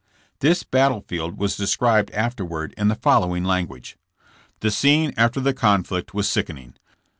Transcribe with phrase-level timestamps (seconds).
[0.39, 3.97] This battlefield was described afterward in the following language:
[4.61, 6.73] "The scene after the conflict was sickening.